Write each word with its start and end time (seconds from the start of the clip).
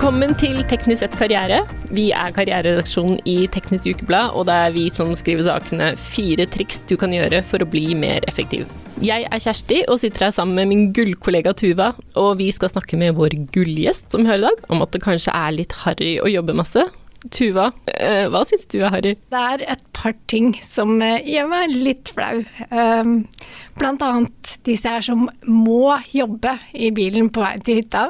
Velkommen 0.00 0.30
til 0.40 0.62
Teknisk 0.64 1.02
sett 1.02 1.16
karriere. 1.20 1.58
Vi 1.92 2.06
er 2.16 2.32
karriereredaksjonen 2.32 3.18
i 3.28 3.34
Teknisk 3.52 3.84
Ukeblad, 3.84 4.30
og 4.32 4.46
det 4.48 4.54
er 4.56 4.70
vi 4.72 4.86
som 4.88 5.10
skriver 5.12 5.44
sakene 5.44 5.90
'Fire 5.92 6.46
triks 6.48 6.78
du 6.88 6.94
kan 6.96 7.12
gjøre 7.12 7.42
for 7.44 7.60
å 7.60 7.68
bli 7.68 7.92
mer 7.92 8.24
effektiv'. 8.24 8.64
Jeg 9.04 9.26
er 9.28 9.42
Kjersti 9.44 9.82
og 9.92 10.00
sitter 10.00 10.24
her 10.24 10.32
sammen 10.32 10.56
med 10.56 10.70
min 10.70 10.86
gullkollega 10.96 11.52
Tuva, 11.52 11.90
og 12.16 12.38
vi 12.38 12.48
skal 12.48 12.72
snakke 12.72 12.96
med 12.96 13.12
vår 13.12 13.36
gullgjest 13.52 14.16
som 14.16 14.24
hører 14.24 14.38
i 14.38 14.46
dag, 14.48 14.62
om 14.72 14.80
at 14.80 14.96
det 14.96 15.02
kanskje 15.04 15.36
er 15.36 15.52
litt 15.52 15.76
harry 15.84 16.16
å 16.16 16.32
jobbe 16.32 16.56
masse. 16.56 16.86
Tuva, 17.28 17.68
eh, 17.92 18.24
hva 18.32 18.40
syns 18.48 18.64
du 18.72 18.78
er 18.80 18.88
harry? 18.88 19.12
Det 19.28 19.42
er 19.52 19.66
et 19.68 19.84
par 19.92 20.14
ting 20.32 20.54
som 20.64 20.96
eh, 21.02 21.20
gjør 21.28 21.52
meg 21.52 21.76
litt 21.76 22.08
flau. 22.08 22.40
Um, 22.72 23.28
blant 23.76 24.00
annet 24.00 24.56
disse 24.64 24.88
her 24.88 25.04
som 25.04 25.28
må 25.44 26.00
jobbe 26.08 26.56
i 26.72 26.88
bilen 26.88 27.28
på 27.28 27.44
vei 27.44 27.58
til 27.60 27.82
hytta. 27.82 28.06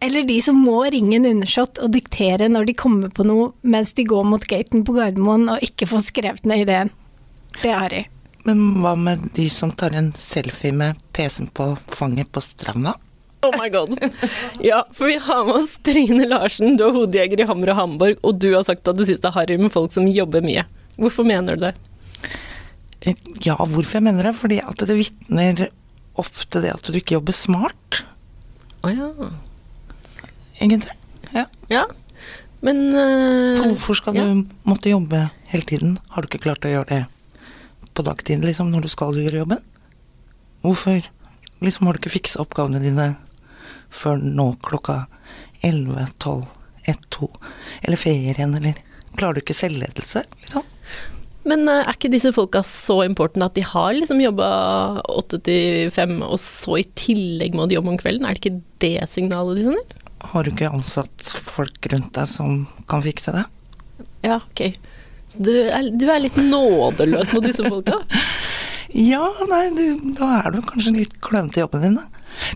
Eller 0.00 0.24
de 0.24 0.38
som 0.42 0.56
må 0.56 0.78
ringe 0.92 1.18
en 1.18 1.26
undersått 1.28 1.78
og 1.84 1.92
diktere 1.92 2.48
når 2.48 2.70
de 2.70 2.74
kommer 2.78 3.10
på 3.12 3.24
noe 3.28 3.50
mens 3.60 3.92
de 3.98 4.06
går 4.08 4.24
mot 4.24 4.44
gaten 4.48 4.84
på 4.86 4.94
Gardermoen 4.96 5.48
og 5.52 5.64
ikke 5.66 5.88
får 5.90 6.06
skrevet 6.08 6.46
ned 6.48 6.64
ideen. 6.64 6.92
Det 7.60 7.74
er 7.74 7.92
de. 7.92 8.00
Men 8.48 8.62
hva 8.80 8.94
med 8.96 9.26
de 9.36 9.44
som 9.52 9.72
tar 9.76 9.92
en 9.98 10.12
selfie 10.16 10.72
med 10.72 10.96
PC-en 11.12 11.50
på 11.52 11.74
fanget 11.92 12.30
på 12.32 12.40
stranda? 12.44 12.94
Oh 13.44 13.52
my 13.60 13.68
god. 13.72 13.92
Ja, 14.64 14.82
for 14.96 15.08
vi 15.08 15.18
har 15.20 15.44
med 15.48 15.58
oss 15.60 15.74
Trine 15.84 16.26
Larsen, 16.28 16.76
du 16.80 16.86
er 16.88 16.96
hodejeger 16.96 17.40
i 17.40 17.46
Hammer 17.48 17.72
og 17.72 17.78
Hamburg, 17.78 18.18
og 18.24 18.40
du 18.40 18.50
har 18.54 18.64
sagt 18.68 18.88
at 18.88 18.96
du 18.98 19.04
syns 19.08 19.20
det 19.20 19.28
er 19.30 19.36
harry 19.36 19.56
med 19.60 19.72
folk 19.72 19.92
som 19.92 20.08
jobber 20.08 20.44
mye. 20.44 20.64
Hvorfor 21.00 21.24
mener 21.28 21.56
du 21.60 21.68
det? 21.68 21.74
Eh, 23.04 23.16
Ja, 23.44 23.56
hvorfor 23.56 23.96
jeg 24.00 24.04
mener 24.08 24.28
det? 24.28 24.34
Fordi 24.36 24.58
at 24.64 24.84
det 24.84 24.96
vitner 24.96 25.62
ofte 26.20 26.60
det 26.64 26.72
at 26.74 26.84
du 26.88 26.96
ikke 27.00 27.16
jobber 27.16 27.36
smart, 27.36 28.02
Å 28.84 28.88
ja. 28.92 29.08
Egentlig. 30.60 30.96
Ja. 31.34 31.46
Ja, 31.70 31.84
men 32.60 32.82
uh, 32.92 33.56
For 33.56 33.72
hvorfor 33.72 33.98
skal 34.00 34.18
ja. 34.18 34.26
du 34.28 34.44
måtte 34.68 34.92
jobbe 34.92 35.28
hele 35.50 35.66
tiden? 35.68 35.96
Har 36.12 36.22
du 36.22 36.28
ikke 36.30 36.44
klart 36.44 36.66
å 36.68 36.72
gjøre 36.72 36.88
det 36.90 37.88
på 37.96 38.04
dagtid, 38.06 38.44
liksom, 38.44 38.70
når 38.72 38.86
du 38.86 38.92
skal 38.92 39.16
gjøre 39.16 39.42
jobben? 39.42 39.64
Hvorfor 40.64 41.08
liksom 41.64 41.88
har 41.88 41.96
du 41.96 42.02
ikke 42.02 42.14
fiksa 42.18 42.42
oppgavene 42.44 42.82
dine 42.82 43.14
før 43.90 44.20
nå 44.20 44.52
klokka 44.64 45.04
11, 45.66 46.12
12, 46.22 46.44
1, 46.92 47.08
2, 47.16 47.28
eller 47.88 48.00
ferien, 48.00 48.54
eller 48.60 48.86
Klarer 49.18 49.40
du 49.40 49.40
ikke 49.42 49.56
selvledelse, 49.58 50.20
liksom? 50.44 50.66
Men 51.50 51.64
eh, 51.66 51.80
er 51.82 51.96
ikke 51.96 52.12
disse 52.12 52.30
folka 52.36 52.60
så 52.66 53.00
important 53.06 53.42
at 53.42 53.56
de 53.56 53.64
har 53.66 53.94
liksom 53.96 54.20
jobba 54.22 54.50
åtte 55.10 55.40
til 55.46 55.90
fem, 55.94 56.20
og 56.22 56.38
så 56.42 56.78
i 56.78 56.86
tillegg 56.98 57.56
må 57.58 57.66
de 57.66 57.74
jobbe 57.74 57.90
om 57.94 57.98
kvelden? 58.00 58.26
Er 58.28 58.36
det 58.36 58.42
ikke 58.44 58.60
det 58.84 59.08
signalet 59.10 59.58
de 59.58 59.66
sender? 59.66 59.99
Har 60.20 60.44
du 60.44 60.52
ikke 60.52 60.70
ansatt 60.70 61.30
folk 61.48 61.86
rundt 61.92 62.12
deg 62.16 62.28
som 62.28 62.64
kan 62.90 63.02
fikse 63.04 63.32
det? 63.34 63.44
Ja, 64.26 64.36
ok. 64.40 64.76
Du 65.38 65.50
er, 65.50 65.90
du 65.94 66.06
er 66.10 66.20
litt 66.24 66.36
nådeløs 66.36 67.32
mot 67.32 67.46
disse 67.46 67.66
folka? 67.66 68.00
Ja, 68.90 69.22
nei, 69.46 69.68
du, 69.70 69.84
da 70.18 70.26
er 70.40 70.50
du 70.50 70.56
kanskje 70.66 70.90
litt 70.96 71.12
klønete 71.22 71.60
i 71.60 71.62
jobben 71.62 71.84
din, 71.84 71.98
da. 72.00 72.08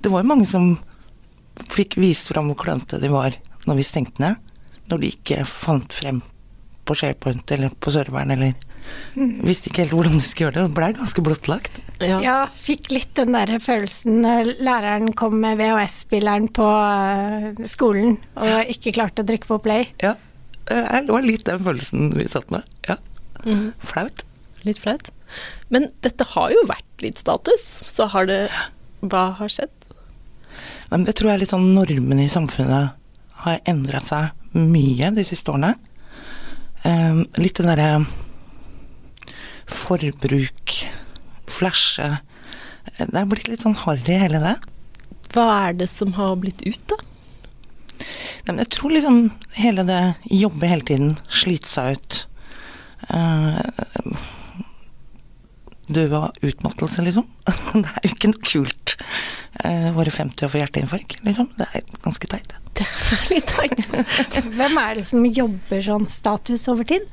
Det 0.03 0.11
var 0.11 0.25
jo 0.25 0.27
mange 0.33 0.49
som 0.51 0.73
fikk 1.71 1.95
vist 2.03 2.27
fram 2.33 2.49
hvor 2.51 2.59
klønete 2.65 2.99
de 2.99 3.11
var 3.13 3.37
når 3.69 3.79
vi 3.79 3.85
stengte 3.87 4.19
ned. 4.19 4.41
Når 4.91 4.99
de 5.05 5.11
ikke 5.15 5.45
fant 5.47 5.95
frem 5.95 6.19
på 6.85 6.97
SharePoint 6.99 7.55
eller 7.55 7.71
på 7.79 7.93
serveren, 7.95 8.35
eller 8.35 8.59
visste 9.47 9.71
ikke 9.71 9.85
helt 9.85 9.95
hvordan 9.95 10.19
de 10.19 10.25
skulle 10.27 10.49
gjøre 10.51 10.59
det. 10.59 10.67
Det 10.73 10.79
blei 10.81 10.91
ganske 10.99 11.25
blottlagt. 11.25 11.79
Ja. 12.03 12.19
Ja, 12.25 12.37
fikk 12.51 12.89
litt 12.91 13.13
den 13.15 13.33
der 13.37 13.53
følelsen 13.63 14.17
når 14.25 14.49
læreren 14.67 15.13
kom 15.17 15.37
med 15.41 15.59
VHS-spilleren 15.61 16.49
på 16.57 16.67
eh, 16.67 17.63
skolen 17.71 18.17
og 18.35 18.73
ikke 18.75 18.93
klarte 18.97 19.23
å 19.23 19.29
trykke 19.29 19.47
på 19.47 19.59
play. 19.63 19.87
Ja, 20.03 20.17
det 20.67 21.07
var 21.13 21.23
litt 21.23 21.45
den 21.47 21.63
følelsen 21.65 22.11
vi 22.17 22.27
satt 22.29 22.51
med. 22.55 22.63
Ja, 22.89 22.97
Mm. 23.45 23.75
flaut. 23.85 24.23
Litt 24.65 24.79
flaut. 24.81 25.11
Men 25.69 25.91
dette 26.01 26.25
har 26.25 26.51
jo 26.55 26.63
vært 26.67 27.03
litt 27.05 27.19
status, 27.21 27.83
så 27.87 28.07
har 28.09 28.25
det 28.27 28.49
Hva 29.05 29.35
har 29.37 29.49
skjedd? 29.53 29.69
Nei, 30.89 30.97
Men 30.99 31.05
det 31.05 31.15
tror 31.19 31.29
jeg 31.31 31.35
er 31.35 31.43
litt 31.43 31.53
sånn 31.53 31.75
normene 31.75 32.25
i 32.25 32.33
samfunnet 32.33 32.95
har 33.45 33.61
endret 33.69 34.05
seg 34.09 34.31
mye 34.57 35.11
de 35.15 35.25
siste 35.29 35.53
årene. 35.53 35.75
Ehm, 36.85 37.27
litt 37.37 37.55
den 37.61 37.67
derre 37.69 38.07
forbruk, 39.67 40.75
flashe 41.55 42.11
Det 42.99 43.17
er 43.17 43.29
blitt 43.31 43.49
litt 43.49 43.65
sånn 43.65 43.79
harry, 43.85 44.19
hele 44.21 44.43
det. 44.43 44.55
Hva 45.35 45.49
er 45.65 45.79
det 45.81 45.89
som 45.91 46.13
har 46.19 46.37
blitt 46.39 46.61
ut, 46.67 46.83
da? 46.91 46.99
Nei, 48.45 48.61
jeg 48.61 48.71
tror 48.75 48.93
liksom 48.93 49.19
hele 49.57 49.87
det 49.89 50.01
jobbe 50.29 50.69
hele 50.69 50.85
tiden, 50.87 51.15
slite 51.33 51.71
seg 51.71 51.97
ut 51.97 52.19
uh, 53.09 53.61
Dø 55.85 56.05
av 56.17 56.45
utmattelse, 56.45 57.03
liksom. 57.05 57.27
Det 57.83 57.89
er 57.91 58.07
jo 58.07 58.13
ikke 58.15 58.31
noe 58.31 58.47
kult. 58.49 58.95
Uh, 59.61 59.91
Våre 59.97 60.13
50 60.13 60.47
og 60.47 60.53
få 60.55 60.63
hjerteinfarkt, 60.63 61.19
liksom. 61.27 61.51
Det 61.59 61.67
er 61.69 61.85
ganske 62.05 62.31
teit. 62.33 62.55
Det 62.79 62.87
er 62.87 63.27
litt 63.33 63.53
teit. 63.53 63.85
Hvem 64.57 64.81
er 64.81 64.97
det 64.97 65.05
som 65.11 65.27
jobber 65.29 65.85
sånn 65.85 66.09
status 66.13 66.65
over 66.73 66.89
tid? 66.89 67.05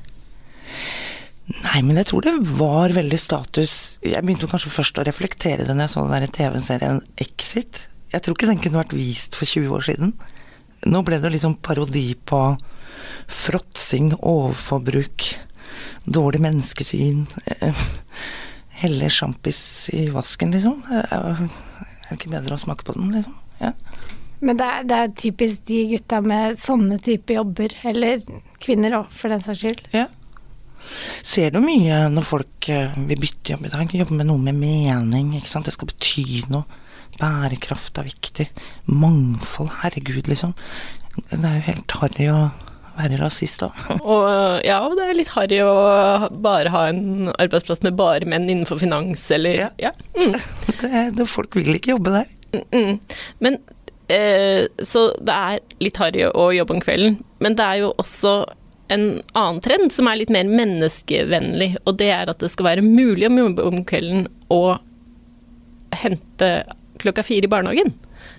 Nei, 1.51 1.81
men 1.83 1.97
jeg 1.99 2.07
tror 2.11 2.23
det 2.25 2.33
var 2.55 2.93
veldig 2.95 3.17
status 3.19 3.73
Jeg 4.05 4.21
begynte 4.23 4.47
kanskje 4.49 4.71
først 4.71 4.99
å 5.01 5.05
reflektere 5.07 5.65
det 5.67 5.73
når 5.75 5.87
jeg 5.87 5.93
så 5.95 6.03
den 6.05 6.23
der 6.23 6.33
TV-serien 6.37 7.01
Exit. 7.21 7.81
Jeg 8.13 8.23
tror 8.23 8.37
ikke 8.37 8.49
den 8.49 8.61
kunne 8.63 8.81
vært 8.81 8.95
vist 8.95 9.35
for 9.39 9.49
20 9.49 9.73
år 9.77 9.85
siden. 9.87 10.13
Nå 10.87 11.01
ble 11.07 11.19
det 11.21 11.31
liksom 11.33 11.57
parodi 11.63 12.13
på 12.27 12.39
fråtsing, 13.31 14.13
overforbruk, 14.17 15.27
dårlig 16.05 16.41
menneskesyn. 16.43 17.25
eh, 17.59 17.83
Helle 18.81 19.09
sjampis 19.13 19.89
i 19.93 20.07
vasken, 20.13 20.51
liksom. 20.55 20.81
Er 20.89 21.37
det 22.09 22.17
ikke 22.17 22.31
bedre 22.33 22.57
å 22.57 22.61
smake 22.61 22.83
på 22.87 22.95
den, 22.97 23.11
liksom? 23.13 23.35
Ja. 23.61 23.73
Men 24.41 24.57
det 24.57 24.65
er, 24.65 24.87
det 24.89 24.97
er 24.97 25.11
typisk 25.21 25.61
de 25.69 25.83
gutta 25.91 26.17
med 26.25 26.57
sånne 26.59 26.97
type 27.05 27.35
jobber, 27.35 27.75
eller 27.85 28.23
kvinner 28.63 28.97
òg, 29.03 29.11
for 29.13 29.29
den 29.29 29.43
saks 29.45 29.61
skyld. 29.61 29.83
Ja. 29.93 30.07
Ser 31.23 31.53
du 31.53 31.59
mye 31.63 32.03
når 32.11 32.25
folk 32.27 32.69
eh, 32.73 32.95
vil 33.09 33.21
bytte 33.21 33.53
jobb 33.53 33.67
i 33.67 33.73
dag? 33.73 33.93
Jobbe 34.01 34.17
med 34.19 34.29
noe 34.29 34.41
med 34.41 34.57
mening, 34.59 35.35
ikke 35.37 35.51
sant. 35.51 35.67
Det 35.69 35.75
skal 35.75 35.89
bety 35.91 36.25
noe. 36.51 36.65
Bærekraft 37.19 37.99
er 37.99 38.07
viktig. 38.07 38.47
Mangfold, 38.87 39.71
herregud, 39.81 40.29
liksom. 40.31 40.53
Det 41.31 41.41
er 41.43 41.57
jo 41.59 41.65
helt 41.67 41.95
harry 41.99 42.27
å 42.31 42.41
være 42.95 43.19
rasist 43.21 43.63
òg. 43.65 43.83
Og 44.13 44.63
ja, 44.67 44.77
det 44.95 45.05
er 45.07 45.17
litt 45.17 45.33
harry 45.35 45.59
å 45.63 46.29
bare 46.43 46.71
ha 46.73 46.85
en 46.91 47.31
arbeidsplass 47.35 47.83
med 47.85 47.97
bare 47.99 48.27
menn 48.29 48.49
innenfor 48.49 48.81
finans, 48.81 49.25
eller 49.35 49.65
Ja. 49.65 49.69
ja. 49.89 49.93
Mm. 50.17 50.35
Det, 50.81 50.89
det, 51.17 51.27
folk 51.29 51.55
vil 51.59 51.75
ikke 51.77 51.93
jobbe 51.93 52.15
der. 52.15 52.31
Mm. 52.73 52.97
Men 53.43 53.59
eh, 54.11 54.65
Så 54.83 55.11
det 55.21 55.35
er 55.35 55.61
litt 55.83 55.99
harry 56.01 56.25
å 56.27 56.49
jobbe 56.55 56.75
om 56.77 56.81
kvelden, 56.83 57.19
men 57.43 57.55
det 57.59 57.67
er 57.67 57.83
jo 57.83 57.93
også 58.01 58.33
en 58.91 59.05
annen 59.37 59.61
trend 59.63 59.93
som 59.95 60.09
er 60.11 60.19
litt 60.19 60.31
mer 60.33 60.47
menneskevennlig, 60.49 61.73
og 61.87 61.97
det 62.01 62.09
er 62.13 62.31
at 62.31 62.41
det 62.43 62.51
skal 62.51 62.67
være 62.67 62.85
mulig 62.85 63.29
om 63.31 63.81
kvelden 63.87 64.27
å 64.51 64.77
hente 66.01 66.49
klokka 67.01 67.23
fire 67.25 67.47
i 67.47 67.51
barnehagen. 67.51 67.93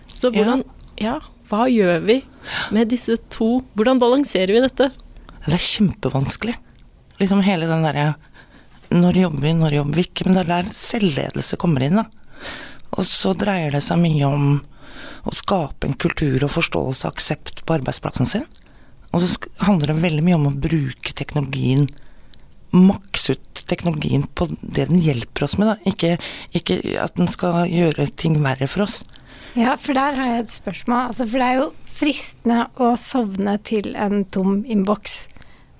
Så 0.06 0.30
Ja. 0.32 0.36
hvordan 0.42 0.64
Ja, 1.00 1.20
hva 1.48 1.66
gjør 1.68 2.04
vi 2.04 2.22
med 2.70 2.88
disse 2.88 3.16
to 3.30 3.62
Hvordan 3.74 3.98
balanserer 3.98 4.52
vi 4.52 4.60
dette? 4.60 4.92
Det 5.46 5.54
er 5.54 5.58
kjempevanskelig. 5.58 6.54
Liksom 7.18 7.42
hele 7.42 7.66
den 7.66 7.82
derre 7.82 8.14
Når 8.90 9.14
jobber 9.14 9.40
vi, 9.40 9.52
når 9.52 9.72
jobber 9.72 9.94
vi 9.94 10.02
ikke? 10.04 10.26
Men 10.26 10.34
det 10.34 10.42
er 10.42 10.62
der 10.62 10.68
selvledelse 10.70 11.56
kommer 11.56 11.82
inn, 11.82 11.96
da. 11.96 12.04
Og 12.92 13.04
så 13.08 13.32
dreier 13.34 13.72
det 13.72 13.82
seg 13.82 13.98
mye 13.98 14.26
om 14.28 14.62
å 15.24 15.32
skape 15.32 15.88
en 15.88 15.94
kultur 15.94 16.44
og 16.44 16.50
forståelse 16.50 17.06
og 17.06 17.14
aksept 17.14 17.64
på 17.64 17.78
arbeidsplassen 17.78 18.28
sin. 18.28 18.44
Og 19.12 19.22
så 19.22 19.50
handler 19.66 19.92
det 19.92 20.02
veldig 20.02 20.24
mye 20.26 20.38
om 20.38 20.48
å 20.50 20.56
bruke 20.68 21.14
teknologien 21.16 21.88
Makse 22.72 23.34
ut 23.36 23.60
teknologien 23.68 24.22
på 24.32 24.46
det 24.62 24.86
den 24.88 25.00
hjelper 25.04 25.44
oss 25.44 25.58
med, 25.60 25.68
da. 25.68 25.74
Ikke, 25.90 26.14
ikke 26.56 26.78
at 27.02 27.18
den 27.18 27.28
skal 27.28 27.66
gjøre 27.68 28.06
ting 28.16 28.38
verre 28.40 28.64
for 28.64 28.86
oss. 28.86 29.02
Ja, 29.52 29.74
for 29.76 29.92
der 29.92 30.16
har 30.16 30.30
jeg 30.30 30.44
et 30.46 30.54
spørsmål. 30.54 31.10
Altså, 31.10 31.26
for 31.28 31.42
det 31.42 31.48
er 31.50 31.58
jo 31.60 31.66
fristende 31.92 32.62
å 32.80 32.94
sovne 32.96 33.58
til 33.68 33.92
en 34.00 34.24
tom 34.32 34.62
innboks. 34.64 35.26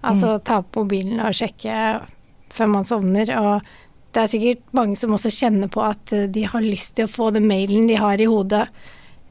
Altså 0.04 0.34
ta 0.44 0.60
opp 0.60 0.76
mobilen 0.76 1.22
og 1.22 1.36
sjekke 1.38 1.76
før 2.52 2.72
man 2.74 2.88
sovner. 2.88 3.32
Og 3.40 4.12
det 4.12 4.22
er 4.22 4.32
sikkert 4.34 4.64
mange 4.76 4.98
som 5.00 5.14
også 5.16 5.32
kjenner 5.32 5.72
på 5.72 5.84
at 5.86 6.12
eh, 6.12 6.28
de 6.32 6.44
har 6.44 6.64
lyst 6.64 6.98
til 6.98 7.08
å 7.08 7.12
få 7.12 7.30
den 7.34 7.48
mailen 7.48 7.88
de 7.88 7.96
har 7.96 8.20
i 8.20 8.28
hodet, 8.28 8.66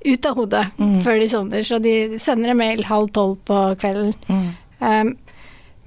ut 0.06 0.26
av 0.26 0.40
hodet 0.40 0.64
før 1.06 1.20
de 1.22 1.28
sovner. 1.32 1.68
Så 1.68 1.82
de 1.84 1.96
sender 2.22 2.54
en 2.54 2.62
mail 2.62 2.86
halv 2.90 3.12
tolv 3.16 3.38
på 3.48 3.60
kvelden. 3.82 4.16
Um, 4.82 5.16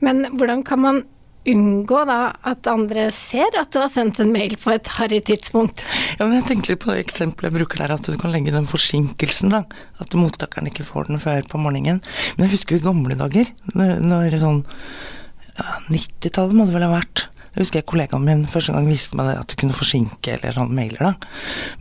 men 0.04 0.24
hvordan 0.36 0.62
kan 0.66 0.82
man 0.82 1.02
unngå 1.44 1.98
da 2.08 2.18
at 2.48 2.68
andre 2.70 3.08
ser 3.12 3.52
at 3.60 3.72
du 3.74 3.80
har 3.82 3.90
sendt 3.92 4.20
en 4.22 4.32
mail 4.32 4.54
på 4.60 4.72
et 4.72 4.88
harry 4.96 5.20
tidspunkt? 5.24 5.84
Ja, 6.16 6.24
men 6.24 6.38
jeg 6.38 6.46
tenker 6.48 6.72
litt 6.72 6.84
på 6.84 6.92
det 6.92 7.02
eksempelet 7.04 7.50
jeg 7.50 7.56
bruker 7.58 7.82
der, 7.82 7.94
at 7.96 8.08
du 8.08 8.16
kan 8.20 8.32
legge 8.32 8.54
den 8.54 8.68
forsinkelsen, 8.70 9.52
da. 9.52 9.64
At 10.00 10.16
mottakeren 10.16 10.70
ikke 10.70 10.86
får 10.88 11.10
den 11.10 11.20
før 11.22 11.44
på 11.50 11.60
morgenen. 11.60 12.00
Men 12.36 12.46
jeg 12.46 12.56
husker 12.56 12.78
i 12.78 12.84
gamle 12.84 13.18
dager, 13.20 13.50
når, 13.74 13.98
når 14.04 14.38
sånn 14.42 14.64
ja, 15.54 15.78
90-tallet 15.92 16.56
må 16.56 16.66
det 16.68 16.76
vel 16.78 16.88
ha 16.88 16.94
vært. 16.96 17.28
Jeg 17.54 17.62
husker 17.62 17.78
jeg 17.78 17.86
kollegaen 17.86 18.24
min 18.26 18.40
første 18.50 18.72
gang 18.74 18.88
viste 18.90 19.14
meg 19.18 19.28
det 19.30 19.34
at 19.38 19.52
du 19.52 19.54
kunne 19.60 19.76
forsinke 19.76 20.32
eller 20.34 20.56
sånn 20.56 20.72
mailer, 20.74 20.98
da. 21.12 21.12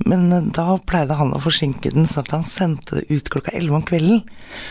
Men 0.05 0.27
eh, 0.35 0.45
da 0.53 0.75
pleide 0.85 1.17
han 1.17 1.33
å 1.33 1.39
forsinke 1.41 1.89
den 1.95 2.05
sånn 2.09 2.27
at 2.27 2.35
han 2.35 2.45
sendte 2.45 2.99
det 2.99 3.07
ut 3.09 3.31
klokka 3.33 3.55
elleve 3.57 3.79
om 3.79 3.85
kvelden. 3.87 4.21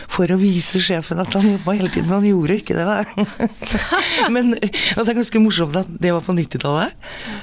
For 0.07 0.31
å 0.31 0.37
vise 0.39 0.79
sjefen 0.83 1.19
at 1.19 1.35
han 1.35 1.49
jobba 1.49 1.75
hele 1.75 1.91
tiden. 1.91 2.13
Han 2.13 2.23
gjorde 2.27 2.55
ikke 2.61 2.77
det, 2.77 2.85
da. 2.87 3.27
Men 4.33 4.53
det 4.55 4.71
er 5.03 5.17
ganske 5.19 5.41
morsomt 5.43 5.75
at 5.81 5.89
det 5.99 6.13
var 6.15 6.23
på 6.23 6.35
90-tallet. 6.37 6.95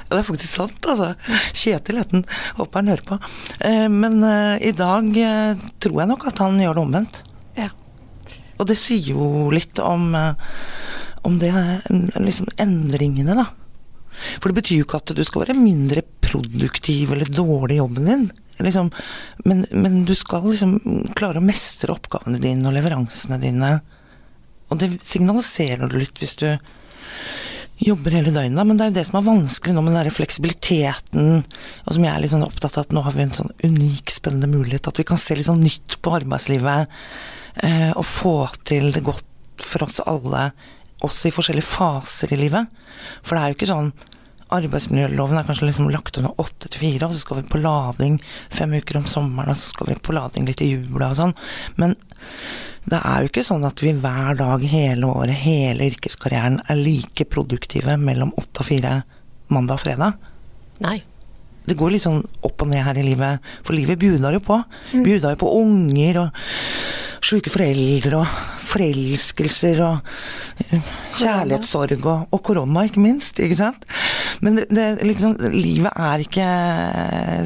Og 0.09 0.15
det 0.15 0.23
er 0.23 0.29
faktisk 0.31 0.57
sant, 0.57 0.89
altså. 0.89 1.13
Kjetil 1.53 2.01
het 2.01 2.17
han. 2.17 2.25
Håper 2.63 2.81
han 2.81 2.93
hører 2.95 3.07
på. 3.13 3.21
Eh, 3.69 3.87
Men 3.93 4.23
eh, 4.25 4.57
i 4.71 4.73
dag 4.77 5.13
tror 5.85 6.01
jeg 6.01 6.11
nok 6.15 6.27
at 6.33 6.41
han 6.47 6.57
gjør 6.65 6.81
det 6.81 6.87
omvendt. 6.89 7.21
Ja. 7.61 7.69
Og 8.57 8.69
det 8.73 8.81
sier 8.81 9.13
jo 9.13 9.51
litt 9.53 9.77
om, 9.85 10.15
om 11.27 11.39
det 11.41 11.53
liksom 12.17 12.49
endringene, 12.61 13.37
da. 13.39 13.47
For 14.41 14.51
det 14.51 14.61
betyr 14.61 14.81
jo 14.81 14.87
ikke 14.87 15.01
at 15.01 15.13
du 15.17 15.23
skal 15.27 15.45
være 15.45 15.59
mindre 15.59 16.03
produktiv 16.25 17.13
eller 17.15 17.31
dårlig 17.31 17.77
i 17.77 17.81
jobben 17.81 18.09
din. 18.09 18.25
Liksom, 18.61 18.91
men, 19.49 19.65
men 19.71 20.03
du 20.05 20.13
skal 20.19 20.45
liksom 20.51 20.77
klare 21.17 21.41
å 21.41 21.45
mestre 21.45 21.95
oppgavene 21.95 22.41
dine 22.43 22.67
og 22.69 22.77
leveransene 22.77 23.41
dine. 23.41 23.79
Og 24.71 24.81
det 24.83 24.93
signaliserer 25.07 25.89
du 25.89 25.97
litt 26.01 26.21
hvis 26.21 26.37
du 26.43 26.49
jobber 27.81 28.15
hele 28.19 28.33
døgnet. 28.35 28.67
Men 28.67 28.77
det 28.77 28.85
er 28.85 28.93
jo 28.93 28.99
det 28.99 29.07
som 29.09 29.21
er 29.21 29.29
vanskelig 29.31 29.75
nå 29.75 29.85
med 29.85 29.95
den 29.95 30.03
der 30.03 30.15
fleksibiliteten, 30.15 31.41
og 31.87 31.97
som 31.97 32.05
jeg 32.05 32.13
er 32.13 32.25
litt 32.25 32.35
sånn 32.35 32.47
opptatt 32.47 32.77
av 32.77 32.87
at 32.87 32.95
nå 32.97 33.05
har 33.07 33.17
vi 33.17 33.25
en 33.25 33.37
sånn 33.37 33.55
unik, 33.65 34.13
spennende 34.13 34.51
mulighet. 34.53 34.91
At 34.91 35.01
vi 35.01 35.09
kan 35.09 35.21
se 35.21 35.39
litt 35.39 35.49
sånn 35.49 35.65
nytt 35.65 35.97
på 36.05 36.15
arbeidslivet. 36.21 37.01
Eh, 37.65 37.91
og 37.95 38.05
få 38.07 38.35
til 38.69 38.93
det 38.95 39.05
godt 39.07 39.27
for 39.61 39.85
oss 39.85 40.01
alle, 40.09 40.51
også 41.07 41.29
i 41.29 41.35
forskjellige 41.35 41.69
faser 41.69 42.33
i 42.35 42.41
livet. 42.41 42.81
For 43.25 43.37
det 43.37 43.43
er 43.43 43.53
jo 43.53 43.59
ikke 43.59 43.75
sånn 43.75 43.93
Arbeidsmiljøloven 44.51 45.39
er 45.39 45.45
kanskje 45.47 45.69
liksom 45.69 45.93
lagt 45.95 46.17
med 46.19 46.41
åtte 46.43 46.67
til 46.67 46.81
fire, 46.83 47.07
og 47.07 47.15
så 47.15 47.21
skal 47.23 47.39
vi 47.39 47.51
på 47.53 47.61
lading 47.63 48.17
fem 48.51 48.73
uker 48.75 48.99
om 48.99 49.07
sommeren, 49.07 49.53
og 49.53 49.59
så 49.61 49.71
skal 49.71 49.93
vi 49.93 50.01
på 50.03 50.17
lading 50.17 50.49
litt 50.49 50.63
i 50.67 50.73
jula 50.73 51.13
og 51.13 51.21
sånn. 51.21 51.35
Men 51.79 51.95
det 52.91 52.99
er 52.99 53.23
jo 53.23 53.31
ikke 53.31 53.45
sånn 53.47 53.67
at 53.69 53.83
vi 53.85 53.93
hver 53.95 54.41
dag 54.41 54.65
hele 54.73 55.07
året, 55.07 55.39
hele 55.45 55.87
yrkeskarrieren, 55.93 56.59
er 56.67 56.83
like 56.83 57.29
produktive 57.31 57.95
mellom 58.01 58.35
åtte 58.41 58.65
og 58.65 58.71
fire 58.73 58.95
mandag 59.55 59.79
og 59.79 59.85
fredag. 59.85 60.19
Nei. 60.83 60.99
Det 61.71 61.77
går 61.79 61.95
litt 61.95 62.07
sånn 62.09 62.23
opp 62.43 62.65
og 62.65 62.73
ned 62.73 62.83
her 62.83 62.99
i 62.99 63.07
livet, 63.07 63.53
for 63.63 63.77
livet 63.79 64.01
bjuder 64.03 64.35
jo 64.35 64.43
på. 64.43 64.59
Bjuder 64.97 65.37
jo 65.37 65.43
på 65.45 65.55
unger 65.61 66.25
og 66.25 66.43
sjuke 67.25 67.53
foreldre 67.53 68.21
og 68.21 68.39
forelskelser 68.71 69.83
og 69.85 70.13
eh, 70.67 70.89
kjærlighetssorg 71.19 72.07
og, 72.07 72.31
og 72.31 72.43
korona, 72.47 72.87
ikke 72.89 73.03
minst. 73.05 73.41
Ikke 73.43 73.59
sant? 73.59 73.85
Men 74.45 74.59
det, 74.59 74.69
det, 74.73 74.87
liksom, 75.07 75.37
livet 75.55 75.93
er 75.93 76.25
ikke 76.25 76.49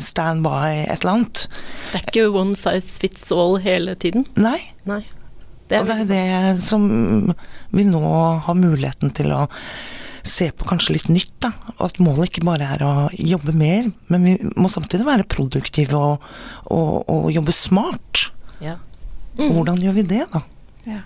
stand 0.04 0.44
by 0.46 0.84
et 0.84 1.00
eller 1.00 1.14
annet. 1.16 1.46
Det 1.92 2.00
er 2.00 2.08
ikke 2.08 2.28
one 2.34 2.56
size 2.58 3.00
fits 3.02 3.30
all 3.34 3.58
hele 3.64 3.96
tiden. 3.98 4.28
Nei. 4.38 4.60
Nei. 4.88 5.02
Det 5.70 5.80
Og 5.80 5.88
det 5.88 5.98
er, 6.12 6.30
er 6.36 6.48
det 6.52 6.64
som 6.64 6.84
vi 7.72 7.84
nå 7.88 8.04
har 8.44 8.56
muligheten 8.58 9.14
til 9.16 9.32
å 9.32 9.46
se 10.24 10.48
på 10.56 10.66
kanskje 10.68 10.96
litt 10.96 11.10
nytt, 11.12 11.34
da. 11.44 11.52
At 11.84 12.00
målet 12.02 12.30
ikke 12.30 12.46
bare 12.48 12.68
er 12.76 12.84
å 12.84 12.92
jobbe 13.12 13.52
mer, 13.56 13.90
men 14.12 14.24
vi 14.24 14.34
må 14.56 14.70
samtidig 14.72 15.06
være 15.08 15.28
produktive 15.28 16.00
og, 16.00 16.24
og, 16.72 17.04
og 17.12 17.30
jobbe 17.34 17.54
smart. 17.54 18.28
ja. 18.64 18.78
Og 19.38 19.50
hvordan 19.56 19.80
gjør 19.82 19.96
vi 19.98 20.06
det, 20.14 20.22
da? 20.32 20.44
Ja. 20.86 21.00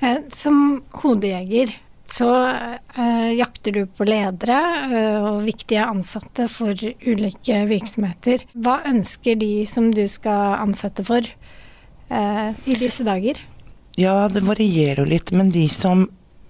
Eh, 0.00 0.22
Som 0.34 0.82
hodejeger 1.02 1.74
så 2.08 2.28
eh, 2.96 3.32
jakter 3.36 3.72
du 3.72 3.82
på 3.92 4.06
ledere 4.08 4.58
eh, 4.88 5.18
og 5.28 5.42
viktige 5.44 5.84
ansatte 5.84 6.46
for 6.48 6.72
ulike 7.04 7.60
virksomheter. 7.68 8.46
Hva 8.56 8.78
ønsker 8.88 9.36
de 9.36 9.66
som 9.68 9.90
du 9.92 10.06
skal 10.08 10.56
ansette 10.62 11.04
for 11.04 11.20
eh, 11.28 12.48
i 12.64 12.78
disse 12.80 13.04
dager? 13.04 13.42
Ja, 13.98 14.28
det 14.32 14.44
varierer 14.46 15.02
jo 15.02 15.10
litt, 15.10 15.34
men 15.36 15.52
de 15.52 15.66
som 15.68 16.06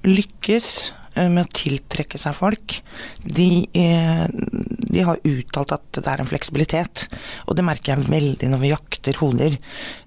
lykkes 0.06 0.93
med 1.26 1.43
å 1.47 1.50
tiltrekke 1.59 2.19
seg 2.20 2.37
folk, 2.38 2.76
de, 3.25 3.67
eh, 3.75 4.26
de 4.88 5.03
har 5.05 5.19
uttalt 5.26 5.73
at 5.75 5.99
det 5.99 6.06
er 6.06 6.23
en 6.23 6.31
fleksibilitet. 6.31 7.06
Og 7.49 7.56
det 7.59 7.65
merker 7.67 7.94
jeg 7.97 8.06
veldig 8.09 8.50
når 8.53 8.62
vi 8.62 8.70
jakter 8.73 9.19
hoder. 9.20 9.59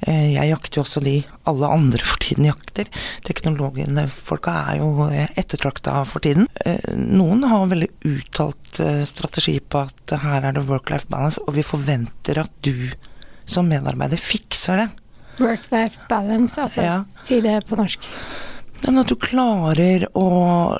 Eh, 0.08 0.32
Jeg 0.32 0.50
jakter 0.54 0.80
jo 0.80 0.84
også 0.86 1.04
de 1.04 1.18
alle 1.50 1.68
andre 1.68 2.04
for 2.10 2.22
tiden 2.24 2.48
jakter. 2.48 2.88
Teknologene, 3.28 4.08
folka 4.10 4.56
er 4.72 4.80
jo 4.82 5.08
ettertrakta 5.36 6.06
for 6.08 6.24
tiden. 6.24 6.48
Eh, 6.66 6.80
Noen 6.96 7.44
har 7.50 7.68
veldig 7.72 7.92
uttalt 8.08 8.80
eh, 8.80 9.04
strategi 9.10 9.60
på 9.60 9.84
at 9.86 10.16
her 10.24 10.48
er 10.48 10.56
det 10.56 10.68
work-life 10.70 11.10
balance, 11.12 11.42
og 11.48 11.56
vi 11.58 11.66
forventer 11.66 12.40
at 12.46 12.52
du 12.64 12.90
som 13.46 13.68
medarbeider 13.68 14.22
fikser 14.22 14.84
det. 14.84 14.90
Work-life 15.42 16.06
balance, 16.10 16.60
altså. 16.62 16.84
Ja. 16.86 16.98
Si 17.26 17.40
det 17.42 17.64
på 17.68 17.76
norsk. 17.80 18.06
Ja, 18.82 18.92
at 18.98 19.12
du 19.12 19.18
klarer 19.22 20.08
å 20.18 20.28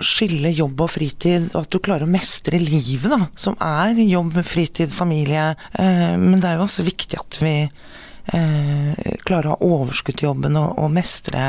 skille 0.02 0.50
jobb 0.58 0.80
og 0.82 0.90
fritid, 0.96 1.52
og 1.52 1.68
at 1.68 1.74
du 1.74 1.78
klarer 1.84 2.08
å 2.08 2.10
mestre 2.10 2.58
livet, 2.58 3.12
da. 3.14 3.28
Som 3.38 3.58
er 3.62 4.00
jobb, 4.02 4.40
fritid, 4.48 4.90
familie. 4.90 5.52
Eh, 5.78 6.16
men 6.18 6.42
det 6.42 6.50
er 6.50 6.58
jo 6.58 6.66
også 6.66 6.86
viktig 6.88 7.20
at 7.22 7.38
vi 7.44 7.54
eh, 7.62 9.12
klarer 9.22 9.52
å 9.52 9.54
ha 9.54 9.70
overskudd 9.78 10.18
til 10.18 10.32
jobben 10.32 10.58
og, 10.58 10.80
og 10.82 10.90
mestre 10.96 11.44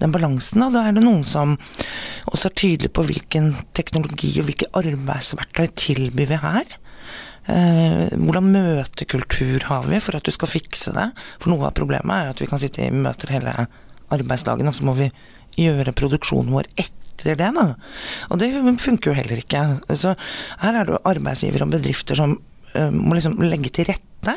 den 0.00 0.14
balansen. 0.14 0.64
Og 0.64 0.72
da 0.72 0.86
er 0.88 0.96
det 0.96 1.04
noen 1.04 1.26
som 1.28 1.58
også 2.32 2.48
er 2.48 2.56
tydelig 2.62 2.92
på 2.96 3.04
hvilken 3.10 3.52
teknologi 3.76 4.32
og 4.40 4.48
hvilke 4.48 4.70
arbeidsverktøy 4.80 5.68
tilbyr 5.84 6.32
vi 6.32 6.40
her. 6.46 6.78
Eh, 7.50 8.06
hvordan 8.16 8.48
møtekultur 8.56 9.68
har 9.68 9.84
vi 9.92 10.00
for 10.00 10.16
at 10.16 10.24
du 10.24 10.32
skal 10.32 10.48
fikse 10.48 10.96
det? 10.96 11.10
For 11.36 11.52
noe 11.52 11.68
av 11.68 11.76
problemet 11.76 12.16
er 12.16 12.32
at 12.32 12.40
vi 12.40 12.48
kan 12.48 12.62
sitte 12.62 12.88
i 12.88 12.94
møter 12.94 13.36
hele 13.36 13.54
arbeidsdagen, 14.10 14.66
og 14.66 14.74
så 14.74 14.88
må 14.88 14.96
vi 14.98 15.10
gjøre 15.60 15.96
produksjonen 15.96 16.54
vår 16.54 16.68
etter 16.74 17.36
det, 17.36 17.50
da. 17.56 17.66
Og 18.30 18.40
det 18.40 18.50
funker 18.80 19.12
jo 19.12 19.18
heller 19.18 19.42
ikke. 19.42 19.64
Så 19.92 20.14
her 20.62 20.76
er 20.76 20.88
det 20.88 20.96
jo 20.96 21.04
arbeidsgivere 21.10 21.66
og 21.66 21.74
bedrifter 21.74 22.18
som 22.18 22.38
uh, 22.38 22.90
må 22.94 23.16
liksom 23.16 23.38
legge 23.44 23.72
til 23.76 23.90
rette, 23.90 24.36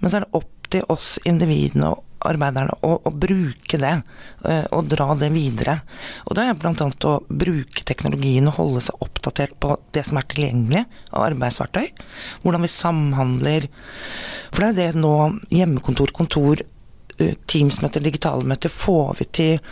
men 0.00 0.08
så 0.10 0.20
er 0.20 0.26
det 0.26 0.40
opp 0.40 0.70
til 0.70 0.86
oss 0.92 1.16
individene 1.26 1.90
og 1.90 2.06
arbeiderne 2.28 2.74
å, 2.84 2.92
å 3.08 3.10
bruke 3.16 3.78
det, 3.80 3.92
uh, 4.44 4.66
og 4.76 4.90
dra 4.90 5.14
det 5.18 5.30
videre. 5.34 5.78
Og 6.28 6.36
da 6.36 6.44
er 6.44 6.68
annet 6.68 7.06
å 7.08 7.14
bruke 7.24 7.84
teknologien 7.88 8.48
og 8.50 8.58
holde 8.58 8.84
seg 8.84 9.06
oppdatert 9.06 9.56
på 9.62 9.76
det 9.96 10.04
som 10.08 10.20
er 10.20 10.28
tilgjengelig 10.30 10.84
av 11.10 11.30
arbeidsverktøy. 11.30 11.88
Hvordan 12.44 12.66
vi 12.66 12.72
samhandler. 12.74 13.70
For 14.50 14.60
det 14.60 14.68
er 14.68 14.74
jo 14.74 14.80
det 14.80 15.04
nå, 15.04 15.14
hjemmekontor, 15.54 16.12
kontor, 16.16 16.62
eh, 17.16 17.34
Teams-møter, 17.48 18.04
digitale 18.04 18.46
møter, 18.48 18.72
får 18.72 19.16
vi 19.20 19.30
til 19.40 19.64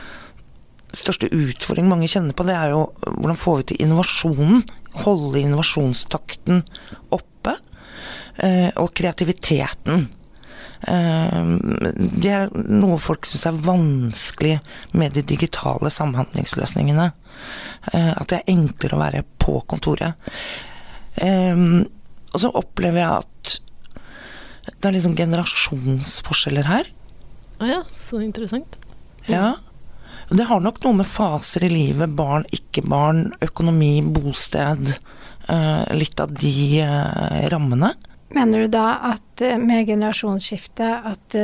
største 0.96 1.28
utfordring 1.30 1.88
mange 1.88 2.08
kjenner 2.08 2.32
på, 2.36 2.46
det 2.48 2.54
er 2.56 2.70
jo 2.72 2.84
hvordan 3.04 3.36
får 3.38 3.56
vi 3.60 3.66
til 3.72 3.82
innovasjonen? 3.86 4.62
Holde 5.04 5.40
innovasjonstakten 5.42 6.62
oppe. 7.14 7.56
eh, 8.42 8.70
Og 8.76 8.92
kreativiteten. 8.94 10.08
Eh, 10.86 11.42
Det 12.18 12.30
er 12.30 12.48
noe 12.54 12.98
folk 12.98 13.26
syns 13.26 13.46
er 13.46 13.52
vanskelig 13.52 14.60
med 14.92 15.12
de 15.12 15.22
digitale 15.22 15.90
samhandlingsløsningene. 15.90 17.12
Eh, 17.92 18.12
At 18.16 18.28
det 18.28 18.38
er 18.40 18.52
enklere 18.54 18.94
å 18.96 19.02
være 19.02 19.24
på 19.38 19.60
kontoret. 19.66 20.14
Eh, 21.16 21.84
Og 22.34 22.40
så 22.40 22.50
opplever 22.54 22.98
jeg 23.00 23.10
at 23.10 23.60
det 24.80 24.84
er 24.90 24.92
liksom 24.92 25.16
generasjonsforskjeller 25.16 26.66
her. 26.68 26.84
Å 27.58 27.66
ja, 27.66 27.82
så 27.96 28.20
interessant. 28.22 28.76
Ja. 29.26 29.56
Det 30.30 30.44
har 30.44 30.60
nok 30.60 30.82
noe 30.84 30.98
med 31.00 31.08
faser 31.08 31.64
i 31.64 31.70
livet, 31.72 32.12
barn, 32.16 32.44
ikke 32.52 32.84
barn, 32.84 33.30
økonomi, 33.44 34.02
bosted 34.04 34.90
eh, 34.92 35.84
Litt 35.96 36.20
av 36.20 36.34
de 36.36 36.82
eh, 36.84 37.46
rammene. 37.48 37.94
Mener 38.36 38.66
du 38.66 38.72
da 38.74 38.98
at 39.08 39.40
eh, 39.44 39.56
med 39.56 39.88
generasjonsskifte 39.88 40.90
at 41.12 41.36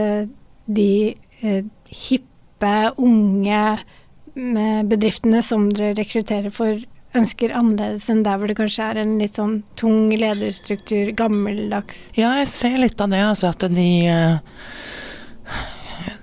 de 0.64 0.90
hippe, 1.94 2.74
unge 2.96 3.62
med 4.34 4.90
bedriftene 4.92 5.40
som 5.44 5.66
dere 5.72 5.96
rekrutterer 5.98 6.52
for, 6.52 6.76
ønsker 7.14 7.54
annerledes 7.54 8.08
enn 8.10 8.24
der 8.26 8.38
hvor 8.40 8.50
det 8.50 8.56
kanskje 8.58 8.86
er 8.90 9.00
en 9.02 9.16
litt 9.20 9.36
sånn 9.38 9.58
tung 9.78 10.08
lederstruktur, 10.10 11.12
gammeldags 11.14 12.08
Ja, 12.18 12.32
jeg 12.40 12.48
ser 12.50 12.78
litt 12.80 13.00
av 13.00 13.12
det, 13.12 13.20
altså 13.22 13.52
at 13.52 13.68
de 13.70 13.88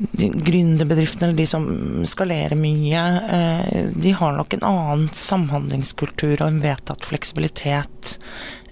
gründerbedriftene 0.10 1.28
eller 1.28 1.38
de 1.38 1.48
som 1.48 1.68
skalerer 2.10 2.58
mye, 2.58 3.02
eh, 3.38 3.90
de 3.94 4.16
har 4.18 4.34
nok 4.38 4.56
en 4.58 4.66
annen 4.72 5.08
samhandlingskultur 5.14 6.40
og 6.40 6.48
en 6.48 6.62
vedtatt 6.64 7.06
fleksibilitet 7.06 8.18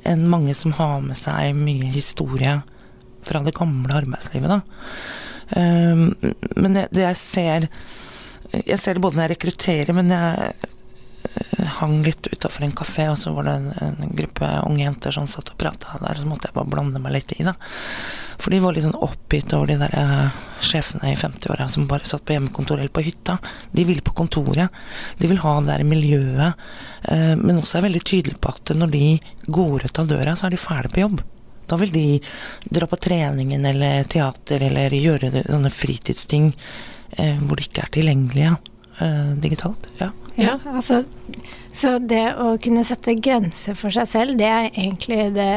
enn 0.08 0.26
mange 0.32 0.56
som 0.58 0.74
har 0.80 1.00
med 1.06 1.20
seg 1.20 1.54
mye 1.58 1.92
historie 1.94 2.60
fra 3.28 3.44
det 3.46 3.56
gamle 3.58 4.00
arbeidslivet, 4.02 4.50
da. 4.50 4.62
Um, 5.50 6.14
men 6.62 6.76
det, 6.78 6.84
jeg 6.94 7.18
ser 7.18 7.64
Jeg 8.54 8.78
ser 8.78 8.94
det 8.94 9.02
både 9.02 9.18
når 9.18 9.24
jeg 9.24 9.32
rekrutterer, 9.32 9.96
men 9.98 10.12
jeg 10.14 10.52
uh, 10.54 11.66
hang 11.80 12.00
litt 12.06 12.30
utafor 12.32 12.66
en 12.66 12.74
kafé, 12.74 13.06
og 13.12 13.18
så 13.22 13.34
var 13.36 13.46
det 13.46 13.56
en, 13.86 14.14
gruppe 14.18 14.50
unge 14.66 14.84
jenter 14.84 15.14
som 15.14 15.28
satt 15.30 15.52
og 15.54 15.60
prata 15.62 16.00
der, 16.02 16.18
så 16.18 16.30
måtte 16.30 16.50
jeg 16.50 16.58
bare 16.58 16.72
blande 16.74 17.02
meg 17.02 17.18
litt 17.18 17.36
i, 17.38 17.46
da. 17.46 17.54
For 18.40 18.54
de 18.54 18.62
var 18.64 18.76
litt 18.76 18.86
sånn 18.86 19.00
oppgitt 19.04 19.54
over 19.56 19.68
de 19.72 19.80
der 19.82 19.96
uh, 20.00 20.38
sjefene 20.64 21.12
i 21.12 21.18
50-åra 21.20 21.68
som 21.72 21.88
bare 21.90 22.08
satt 22.08 22.24
på 22.26 22.36
hjemmekontor 22.36 22.80
eller 22.80 22.94
på 22.94 23.04
hytta. 23.04 23.36
De 23.76 23.84
vil 23.88 24.00
på 24.06 24.16
kontoret. 24.16 24.72
De 25.20 25.28
vil 25.28 25.42
ha 25.44 25.58
det 25.60 25.74
der 25.74 25.88
miljøet. 25.88 26.70
Uh, 27.04 27.36
men 27.36 27.60
også 27.60 27.80
er 27.80 27.90
veldig 27.90 28.06
tydelige 28.06 28.40
på 28.40 28.54
at 28.56 28.72
når 28.80 28.96
de 28.96 29.04
går 29.48 29.90
ut 29.90 30.02
av 30.02 30.08
døra, 30.08 30.38
så 30.40 30.48
er 30.48 30.56
de 30.56 30.62
ferdig 30.62 30.96
på 30.96 31.04
jobb. 31.04 31.22
Da 31.70 31.78
vil 31.78 31.92
de 31.92 32.20
dra 32.64 32.88
på 32.88 32.98
treningen 32.98 33.66
eller 33.66 34.08
teater 34.10 34.64
eller 34.70 34.94
gjøre 34.96 35.44
sånne 35.46 35.70
fritidsting 35.74 36.50
eh, 37.18 37.38
hvor 37.44 37.60
de 37.60 37.68
ikke 37.68 37.84
er 37.86 37.92
tilgjengelige 37.94 38.56
eh, 39.06 39.34
digitalt. 39.44 39.86
Ja. 40.00 40.10
ja. 40.36 40.56
altså 40.66 41.04
Så 41.72 41.98
det 42.02 42.26
å 42.42 42.56
kunne 42.62 42.86
sette 42.88 43.14
grenser 43.22 43.78
for 43.78 43.94
seg 43.94 44.10
selv, 44.10 44.40
det 44.40 44.50
er 44.50 44.72
egentlig 44.72 45.30
det 45.38 45.52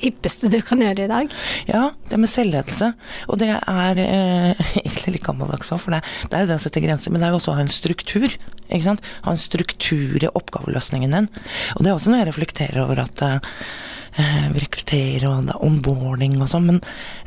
hippeste 0.00 0.50
du 0.52 0.58
kan 0.64 0.82
gjøre 0.82 1.06
i 1.06 1.10
dag? 1.10 1.32
Ja, 1.70 1.88
det 2.10 2.20
med 2.20 2.30
selvledelse. 2.30 2.92
Og 3.30 3.40
det 3.42 3.50
er 3.56 4.02
eh, 4.02 4.66
egentlig 4.84 5.16
litt 5.16 5.26
gammeldags 5.26 5.72
òg, 5.74 5.82
for 5.82 5.96
det, 5.96 6.02
det, 6.26 6.32
er 6.32 6.46
jo 6.46 6.52
det 6.52 6.60
å 6.60 6.64
sette 6.66 6.84
grenser, 6.84 7.14
men 7.14 7.22
det 7.22 7.28
er 7.28 7.34
jo 7.34 7.40
også 7.40 7.54
å 7.54 7.58
ha 7.58 7.64
en 7.64 7.72
struktur. 7.72 8.28
Ikke 8.66 8.84
sant? 8.86 9.12
Ha 9.26 9.34
en 9.34 9.40
struktur 9.40 10.16
i 10.20 10.32
oppgaveløsningen 10.32 11.16
din. 11.16 11.30
Og 11.76 11.84
det 11.84 11.92
er 11.92 11.96
også 11.96 12.12
noe 12.12 12.22
jeg 12.22 12.30
reflekterer 12.30 12.82
over 12.84 13.04
at 13.04 13.24
eh, 13.26 14.48
vi 14.52 14.64
rekrutterer 14.64 15.28
og 15.28 15.54
onboarding 15.60 16.38
og 16.40 16.50
sånn, 16.50 16.70
men 16.72 16.82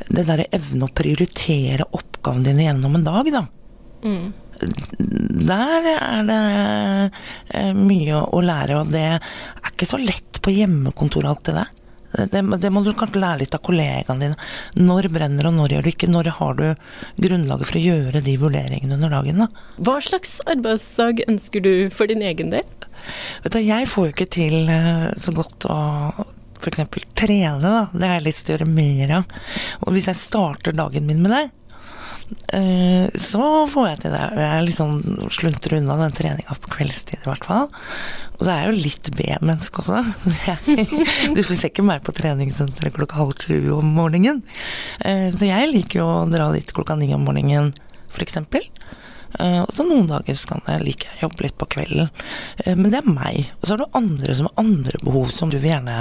det 0.08 0.26
derre 0.28 0.50
evne 0.56 0.86
å 0.88 0.94
prioritere 0.94 1.88
oppgavene 1.96 2.50
dine 2.50 2.68
gjennom 2.68 2.98
en 2.98 3.06
dag, 3.06 3.34
da. 3.34 3.46
Mm. 4.00 4.30
Der 4.60 5.86
er 5.94 6.24
det 6.28 6.40
eh, 7.56 7.72
mye 7.76 8.20
å 8.20 8.42
lære, 8.44 8.80
og 8.80 8.92
det 8.92 9.06
er 9.14 9.70
ikke 9.70 9.88
så 9.88 10.00
lett 10.00 10.40
på 10.44 10.52
hjemmekontor 10.52 11.28
alt 11.30 11.44
det 11.48 11.56
der. 11.60 11.70
Det, 12.28 12.42
det, 12.62 12.72
må 12.72 12.82
du 12.84 12.92
kanskje 12.96 13.22
lære 13.22 13.42
litt 13.44 13.56
av 13.56 13.62
kollegaene 13.66 14.24
dine. 14.24 14.48
Når 14.80 15.10
brenner 15.14 15.48
og 15.50 15.56
når 15.56 15.76
gjør 15.76 15.86
det 15.86 15.94
ikke? 15.94 16.10
Når 16.10 16.32
har 16.40 16.58
du 16.58 16.66
grunnlaget 17.24 17.70
for 17.70 17.80
å 17.80 17.84
gjøre 17.84 18.24
de 18.26 18.36
vurderingene 18.40 18.98
under 18.98 19.14
dagen? 19.16 19.44
Da? 19.44 19.64
Hva 19.80 19.96
slags 20.04 20.36
arbeidsdag 20.50 21.24
ønsker 21.28 21.64
du 21.64 21.72
for 21.94 22.10
din 22.10 22.24
egen 22.26 22.52
del? 22.54 22.66
Vet 23.44 23.54
du, 23.56 23.62
Jeg 23.64 23.88
får 23.88 24.10
jo 24.10 24.14
ikke 24.14 24.28
til 24.34 24.68
eh, 24.68 25.08
så 25.16 25.32
godt 25.36 25.68
å 25.70 25.78
f.eks. 26.60 26.82
trene, 27.16 27.62
da. 27.64 27.86
Det 27.94 28.04
har 28.04 28.18
jeg 28.18 28.26
lyst 28.26 28.44
til 28.44 28.52
å 28.52 28.58
gjøre 28.58 28.74
mer 28.74 29.14
av. 29.20 29.38
Og 29.86 29.96
hvis 29.96 30.10
jeg 30.10 30.20
starter 30.20 30.76
dagen 30.76 31.06
min 31.08 31.22
med 31.24 31.32
det, 31.32 31.46
så 33.20 33.46
får 33.70 33.86
jeg 33.88 34.00
til 34.04 34.14
det. 34.14 34.22
Jeg 34.40 34.66
liksom 34.66 34.96
sluntrer 35.34 35.78
unna 35.78 35.96
den 36.00 36.14
treninga 36.16 36.56
på 36.62 36.72
kveldstid, 36.76 37.22
i 37.22 37.28
hvert 37.30 37.46
fall. 37.46 37.68
Og 38.40 38.46
så 38.46 38.54
er 38.54 38.60
jeg 38.62 38.70
jo 38.70 38.84
litt 38.86 39.08
B-menneske 39.18 39.82
også. 39.82 40.00
du 41.36 41.40
ser 41.44 41.66
ikke 41.68 41.84
meg 41.84 42.00
på 42.06 42.14
treningssenteret 42.16 42.96
klokka 42.96 43.18
halv 43.18 43.34
sju 43.36 43.74
om 43.76 43.90
morgenen. 43.98 44.40
Eh, 45.04 45.28
så 45.34 45.50
jeg 45.50 45.68
liker 45.68 46.00
jo 46.00 46.06
å 46.08 46.28
dra 46.30 46.48
dit 46.54 46.72
klokka 46.72 46.96
ni 46.96 47.10
om 47.12 47.26
morgenen, 47.28 47.74
f.eks. 48.14 48.40
Uh, 49.38 49.62
og 49.62 49.72
så 49.74 49.84
noen 49.86 50.08
dager 50.10 50.36
så 50.36 50.54
kan 50.54 50.64
jeg 50.66 50.84
like 50.84 51.10
å 51.10 51.18
jobbe 51.26 51.44
litt 51.46 51.56
på 51.60 51.68
kvelden. 51.76 52.10
Uh, 52.64 52.74
men 52.74 52.88
det 52.90 53.00
er 53.00 53.08
meg. 53.08 53.50
Og 53.60 53.68
så 53.68 53.76
er 53.76 53.82
det 53.82 53.88
andre 54.00 54.36
som 54.36 54.48
har 54.48 54.62
andre 54.64 55.00
behov, 55.04 55.30
som 55.34 55.52
du 55.52 55.58
vil 55.58 55.70
gjerne 55.70 55.96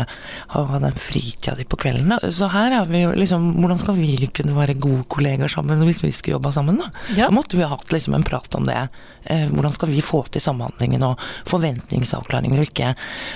ha 0.55 0.81
den 0.85 0.99
fritida 0.99 1.55
di 1.59 1.67
på 1.69 1.79
kvelden. 1.83 2.15
Da. 2.15 2.31
Så 2.33 2.49
her 2.53 2.73
er 2.79 2.89
vi 2.89 3.03
jo 3.03 3.13
liksom 3.17 3.47
Hvordan 3.59 3.79
skal 3.81 3.97
vi 3.97 4.29
kunne 4.33 4.55
være 4.55 4.77
gode 4.79 5.05
kollegaer 5.11 5.51
sammen 5.51 5.81
hvis 5.87 6.01
vi 6.03 6.11
skulle 6.15 6.37
jobba 6.37 6.51
sammen, 6.55 6.79
da? 6.81 6.89
Ja. 7.13 7.27
Da 7.27 7.35
måtte 7.35 7.57
vi 7.57 7.65
ha 7.65 7.71
hatt 7.73 7.91
liksom 7.93 8.15
en 8.17 8.25
prat 8.25 8.55
om 8.57 8.65
det. 8.67 8.79
Uh, 9.29 9.47
hvordan 9.53 9.75
skal 9.75 9.91
vi 9.93 10.05
få 10.05 10.23
til 10.29 10.43
samhandlingen 10.43 11.05
og 11.05 11.21
forventningsavklaringer 11.49 12.61
og 12.61 12.71
ikke 12.71 12.93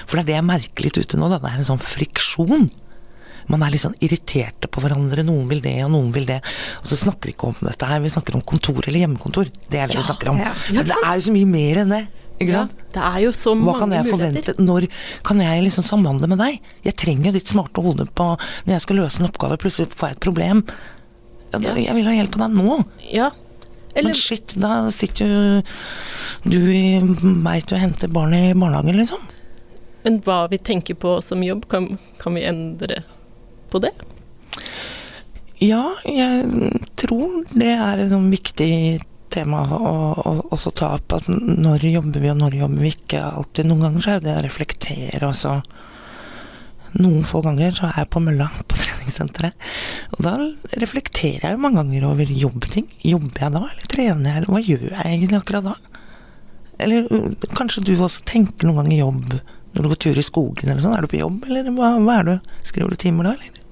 For 0.07 0.17
det 0.17 0.23
er 0.23 0.29
det 0.31 0.39
jeg 0.39 0.49
merker 0.49 0.87
litt 0.87 0.99
ute 0.99 1.19
nå, 1.19 1.29
da. 1.31 1.41
Det 1.43 1.51
er 1.51 1.61
en 1.61 1.71
sånn 1.73 1.83
friksjon 1.83 2.71
man 3.51 3.63
er 3.65 3.73
litt 3.73 3.83
sånn 3.83 3.97
irriterte 4.03 4.69
på 4.71 4.83
hverandre. 4.83 5.25
Noen 5.27 5.47
vil 5.51 5.63
det, 5.63 5.75
og 5.85 5.93
noen 5.93 6.11
vil 6.15 6.27
det. 6.29 6.39
Og 6.81 6.89
så 6.91 6.99
snakker 6.99 7.29
vi 7.29 7.35
ikke 7.35 7.51
om 7.51 7.61
dette 7.63 7.89
her, 7.89 8.03
vi 8.03 8.11
snakker 8.13 8.37
om 8.37 8.43
kontor 8.53 8.81
eller 8.85 9.03
hjemmekontor. 9.03 9.51
Det 9.67 9.79
er 9.79 9.91
det 9.91 9.97
ja, 9.97 10.01
vi 10.01 10.07
snakker 10.09 10.33
om. 10.33 10.41
Ja. 10.41 10.53
Men 10.71 10.89
det 10.89 10.99
er 10.99 11.15
jo 11.17 11.25
så 11.27 11.35
mye 11.35 11.49
mer 11.53 11.81
enn 11.83 11.95
det. 11.95 12.03
Ikke 12.41 12.55
sant? 12.55 12.73
Ja, 12.73 12.87
det 12.95 13.03
er 13.07 13.19
jo 13.23 13.31
så 13.37 13.53
mange 13.53 13.69
Hva 13.69 13.83
kan 13.83 13.93
jeg 13.93 14.09
forvente? 14.09 14.55
Når 14.57 14.87
kan 15.27 15.43
jeg 15.43 15.67
liksom 15.67 15.85
samhandle 15.87 16.29
med 16.31 16.41
deg? 16.41 16.71
Jeg 16.87 16.97
trenger 16.99 17.29
jo 17.29 17.35
ditt 17.37 17.51
smarte 17.51 17.83
hode 17.85 18.07
på 18.09 18.31
når 18.33 18.73
jeg 18.75 18.85
skal 18.87 18.99
løse 19.03 19.21
en 19.21 19.29
oppgave, 19.29 19.59
plutselig 19.61 19.93
får 19.93 20.11
jeg 20.11 20.17
et 20.17 20.25
problem. 20.25 20.63
Jeg 21.53 21.93
vil 21.93 22.09
ha 22.09 22.15
hjelp 22.17 22.39
av 22.39 22.47
deg 22.47 22.57
nå. 22.57 22.79
Ja. 23.13 23.29
Eller... 23.93 24.09
Men 24.09 24.17
shit, 24.17 24.55
da 24.57 24.89
sitter 24.93 25.29
jo 25.29 25.41
du 26.49 26.57
i 26.73 26.97
veit 27.45 27.71
å 27.71 27.79
hente 27.79 28.09
barnet 28.11 28.49
i 28.49 28.57
barnehagen, 28.57 28.97
liksom. 28.97 29.21
Men 30.03 30.17
hva 30.25 30.47
vi 30.51 30.59
tenker 30.59 30.97
på 30.99 31.19
som 31.23 31.43
jobb, 31.45 31.67
kan, 31.71 31.93
kan 32.19 32.35
vi 32.35 32.43
endre 32.49 33.03
på 33.73 33.81
det? 33.83 33.93
Ja, 35.63 35.93
jeg 36.09 36.79
tror 36.99 37.43
det 37.55 37.71
er 37.71 38.01
et 38.01 38.11
sånn 38.11 38.31
viktig 38.33 38.73
tema 39.33 39.63
å, 39.63 39.93
å 40.13 40.33
også 40.53 40.73
ta 40.75 40.91
opp. 40.97 41.15
At 41.15 41.29
når 41.29 41.85
jobber 41.89 42.23
vi, 42.23 42.31
og 42.33 42.41
når 42.41 42.59
jobber 42.63 42.83
vi 42.85 42.91
ikke 42.93 43.23
alltid. 43.23 43.69
Noen 43.69 43.87
ganger 43.87 44.05
så 44.05 44.15
er 44.15 44.25
det 44.25 44.35
å 44.37 44.43
reflektere 44.45 45.29
også. 45.29 45.55
Noen 46.99 47.23
få 47.25 47.41
ganger 47.45 47.73
så 47.73 47.87
er 47.89 48.03
jeg 48.03 48.11
på 48.13 48.21
mølla 48.23 48.49
på 48.69 48.77
treningssenteret. 48.77 49.71
Og 50.17 50.21
da 50.27 50.35
reflekterer 50.83 51.47
jeg 51.47 51.57
jo 51.57 51.63
mange 51.63 51.81
ganger 51.81 52.09
over 52.11 52.35
jobbting. 52.43 52.91
Jobber 53.13 53.47
jeg 53.47 53.55
da, 53.55 53.65
eller 53.71 53.89
trener 53.95 54.29
jeg, 54.29 54.43
eller 54.43 54.53
hva 54.53 54.63
gjør 54.67 54.87
jeg 54.91 55.15
egentlig 55.15 55.41
akkurat 55.41 55.71
da? 55.71 55.75
Eller 56.83 57.07
kanskje 57.55 57.85
du 57.87 57.93
også 57.95 58.25
tenker 58.27 58.67
noen 58.67 58.83
ganger 58.83 58.97
jobb 59.05 59.35
når 59.73 59.85
du 59.85 59.89
går 59.89 59.99
tur 60.03 60.19
i 60.19 60.25
skogen 60.25 60.69
eller 60.69 60.83
sånn. 60.83 60.95
Er 60.97 61.05
du 61.05 61.09
på 61.09 61.21
jobb, 61.21 61.45
eller 61.47 61.69
hva, 61.73 61.95
hva 62.03 62.19
er 62.19 62.27
du? 62.27 62.55
Skriver 62.65 62.93
du 62.93 62.99
timer 62.99 63.29
da, 63.29 63.37
eller? 63.37 63.62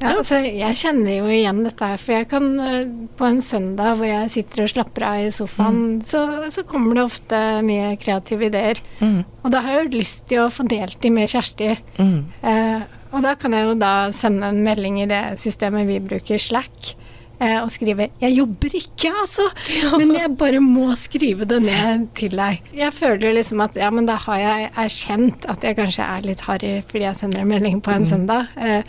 Ja, 0.00 0.14
altså, 0.16 0.38
jeg 0.40 0.76
kjenner 0.80 1.12
jo 1.12 1.26
igjen 1.28 1.60
dette 1.66 1.88
her, 1.90 2.00
for 2.00 2.14
jeg 2.16 2.28
kan 2.30 2.46
eh, 2.64 2.92
på 3.18 3.26
en 3.28 3.42
søndag 3.44 3.98
hvor 3.98 4.08
jeg 4.08 4.30
sitter 4.32 4.64
og 4.64 4.70
slapper 4.72 5.04
av 5.04 5.24
i 5.26 5.32
sofaen, 5.34 5.80
mm. 5.80 5.98
så, 6.08 6.22
så, 6.52 6.64
kommer 6.68 6.96
det 6.96 7.04
ofte 7.04 7.40
mye 7.66 7.90
kreative 8.00 8.48
ideer. 8.48 8.80
Mm. 9.02 9.18
Og 9.44 9.52
da 9.52 9.60
har 9.64 9.76
jeg 9.76 9.82
jo 9.82 9.98
lyst 9.98 10.24
til 10.30 10.46
å 10.46 10.52
få 10.52 10.64
delt 10.70 10.96
de 11.04 11.12
med 11.12 11.28
Kjersti. 11.28 11.74
Mm. 12.00 12.16
Eh, 12.48 12.86
og 13.10 13.26
da 13.26 13.34
kan 13.36 13.52
jeg 13.52 13.66
jo 13.66 13.76
da 13.76 13.92
sende 14.14 14.48
en 14.48 14.62
melding 14.64 15.02
i 15.02 15.08
det 15.10 15.22
systemet 15.42 15.88
vi 15.88 15.98
bruker, 16.00 16.40
Slack, 16.40 16.94
eh, 17.42 17.58
og 17.58 17.68
skrive 17.74 18.08
'Jeg 18.22 18.36
jobber 18.38 18.76
ikke, 18.80 19.10
altså, 19.10 19.50
men 19.98 20.14
jeg 20.16 20.36
bare 20.38 20.62
må 20.64 20.94
skrive 20.96 21.44
det 21.44 21.60
ned 21.66 22.06
til 22.14 22.38
deg'. 22.38 22.62
Jeg 22.72 22.92
føler 22.96 23.34
liksom 23.36 23.60
at 23.60 23.76
ja, 23.76 23.90
men 23.90 24.06
da 24.06 24.16
har 24.16 24.38
jeg 24.38 24.70
erkjent 24.76 25.44
at 25.44 25.60
jeg 25.60 25.76
kanskje 25.76 26.08
er 26.08 26.24
litt 26.24 26.46
harry 26.48 26.80
fordi 26.80 27.04
jeg 27.04 27.16
sender 27.16 27.42
en 27.42 27.52
melding 27.52 27.82
på 27.82 27.92
en 27.92 28.06
mm. 28.06 28.10
søndag. 28.14 28.48
Eh, 28.56 28.82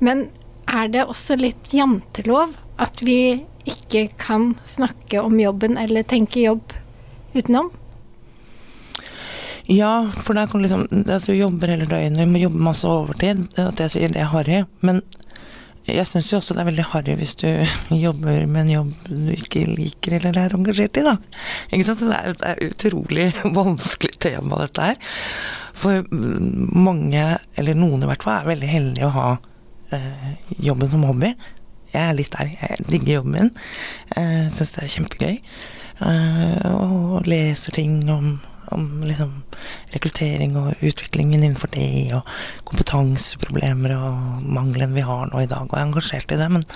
men 0.00 0.28
er 0.66 0.88
det 0.92 1.06
også 1.06 1.38
litt 1.38 1.72
jantelov 1.74 2.54
at 2.82 3.02
vi 3.06 3.46
ikke 3.66 4.08
kan 4.20 4.54
snakke 4.68 5.22
om 5.22 5.38
jobben 5.40 5.78
eller 5.80 6.06
tenke 6.06 6.44
jobb 6.44 6.74
utenom? 7.34 7.70
Ja, 9.66 10.06
for 10.22 10.38
der 10.38 10.46
kan 10.46 10.62
liksom 10.62 10.86
altså, 10.92 11.32
Du 11.32 11.38
jobber 11.38 11.72
hele 11.72 11.88
døgnet, 11.90 12.20
du 12.22 12.30
må 12.30 12.38
jobbe 12.38 12.66
masse 12.68 12.86
overtid. 12.86 13.48
At 13.58 13.80
jeg 13.82 13.94
sier 13.96 14.12
det 14.14 14.22
er 14.22 14.30
harry. 14.30 14.60
Men 14.86 15.02
jeg 15.86 16.06
syns 16.06 16.30
jo 16.32 16.38
også 16.38 16.54
det 16.54 16.62
er 16.62 16.68
veldig 16.70 16.86
harry 16.92 17.16
hvis 17.18 17.34
du 17.38 17.48
jobber 18.06 18.46
med 18.50 18.64
en 18.64 18.72
jobb 18.72 18.92
du 19.06 19.32
ikke 19.34 19.66
liker 19.70 20.18
eller 20.18 20.38
er 20.38 20.54
engasjert 20.54 20.98
i, 20.98 21.04
da. 21.06 21.16
Ikke 21.70 21.88
sant? 21.88 22.06
Det 22.06 22.20
er, 22.20 22.38
er 22.52 22.70
utrolig 22.70 23.28
vanskelig 23.58 24.14
tema, 24.22 24.62
dette 24.62 24.92
her. 24.92 25.02
For 25.76 26.06
mange, 26.08 27.26
eller 27.58 27.76
noen 27.76 28.02
i 28.02 28.08
hvert 28.08 28.24
fall, 28.24 28.40
er 28.40 28.54
veldig 28.54 28.70
heldige 28.70 29.10
å 29.10 29.14
ha 29.18 29.28
eh, 29.94 30.34
jobben 30.58 30.90
som 30.90 31.06
hobby. 31.06 31.32
Jeg 31.92 32.02
er 32.02 32.18
litt 32.18 32.34
der. 32.34 32.50
Jeg 32.60 32.90
digger 32.90 33.18
jobben 33.20 33.36
min. 33.36 33.54
Eh, 34.16 34.48
Syns 34.52 34.74
det 34.74 34.84
er 34.84 34.92
kjempegøy. 34.96 35.38
Eh, 36.06 36.66
og 36.76 37.28
leser 37.28 37.72
ting 37.76 38.02
om, 38.12 38.34
om 38.74 38.84
liksom 39.06 39.32
rekruttering 39.94 40.58
og 40.60 40.74
utviklingen 40.84 41.40
innenfor 41.40 41.72
det, 41.72 42.12
og 42.18 42.26
kompetanseproblemer 42.68 43.96
og 43.96 44.44
mangelen 44.44 44.92
vi 44.96 45.06
har 45.06 45.30
nå 45.30 45.40
i 45.44 45.48
dag, 45.48 45.64
og 45.64 45.72
jeg 45.72 45.82
er 45.82 45.88
engasjert 45.88 46.36
i 46.36 46.40
det. 46.42 46.52
Men 46.58 46.68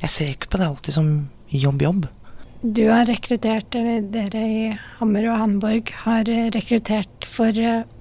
jeg 0.00 0.16
ser 0.16 0.34
ikke 0.34 0.54
på 0.54 0.62
det 0.62 0.70
alltid 0.70 0.98
som 0.98 1.14
jobb-jobb. 1.52 2.08
Du 2.62 2.84
har 2.86 3.08
rekruttert, 3.10 3.74
dere 3.74 4.40
i 4.46 4.66
Hammer 5.00 5.26
og 5.32 5.40
Hamburg 5.40 5.88
har 6.04 6.28
rekruttert 6.54 7.26
for 7.26 7.56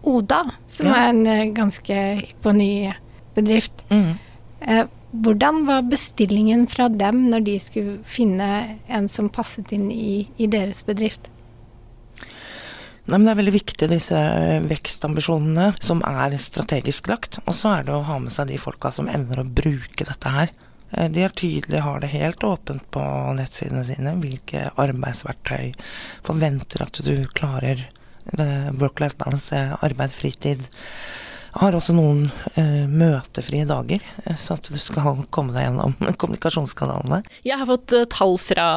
Oda, 0.05 0.43
som 0.69 0.91
ja. 0.91 0.99
er 0.99 1.09
en 1.09 1.55
ganske 1.57 1.97
hypp 2.21 2.45
og 2.45 2.59
ny 2.59 2.73
bedrift. 3.33 3.81
Mm. 3.89 4.19
Eh, 4.61 4.85
hvordan 5.11 5.65
var 5.65 5.87
bestillingen 5.89 6.67
fra 6.69 6.87
dem 6.89 7.25
når 7.31 7.45
de 7.47 7.57
skulle 7.59 7.99
finne 8.07 8.47
en 8.87 9.09
som 9.11 9.29
passet 9.33 9.73
inn 9.75 9.89
i, 9.91 10.27
i 10.37 10.47
deres 10.51 10.83
bedrift? 10.87 11.27
Nei, 13.09 13.17
Det 13.17 13.31
er 13.31 13.39
veldig 13.39 13.55
viktig, 13.55 13.87
disse 13.91 14.19
vekstambisjonene 14.69 15.71
som 15.81 16.03
er 16.05 16.37
strategisk 16.39 17.09
lagt. 17.11 17.39
Og 17.47 17.57
så 17.57 17.73
er 17.77 17.87
det 17.87 17.95
å 17.95 18.05
ha 18.07 18.19
med 18.21 18.33
seg 18.33 18.51
de 18.51 18.59
folka 18.61 18.93
som 18.93 19.09
evner 19.11 19.41
å 19.41 19.49
bruke 19.49 20.05
dette 20.07 20.35
her. 20.35 20.53
Eh, 20.93 21.09
de 21.09 21.25
er 21.25 21.33
tydelige, 21.33 21.81
har 21.81 21.99
det 21.99 22.13
helt 22.13 22.45
åpent 22.45 22.85
på 22.93 23.01
nettsidene 23.39 23.83
sine. 23.87 24.13
Hvilke 24.21 24.69
arbeidsverktøy 24.79 25.73
forventer 26.27 26.85
at 26.85 27.01
du 27.03 27.15
klarer. 27.33 27.87
Work-life 28.31 29.17
balance, 29.17 29.57
arbeid, 29.81 30.13
fritid 30.13 30.67
har 31.51 31.75
også 31.75 31.93
noen 31.95 32.25
uh, 32.55 32.85
møtefrie 32.87 33.65
dager, 33.67 34.03
eh, 34.23 34.37
så 34.39 34.55
at 34.55 34.69
du 34.71 34.77
skal 34.79 35.23
komme 35.33 35.53
deg 35.55 35.67
gjennom 35.67 35.95
kommunikasjonskanalene. 36.21 37.21
Jeg 37.47 37.59
har 37.59 37.69
fått 37.69 37.95
uh, 37.95 38.05
tall 38.11 38.37
fra 38.41 38.67